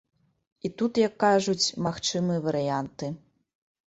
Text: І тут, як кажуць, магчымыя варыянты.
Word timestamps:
І 0.67 0.71
тут, 0.81 0.93
як 1.01 1.13
кажуць, 1.23 1.73
магчымыя 1.87 2.39
варыянты. 2.47 3.13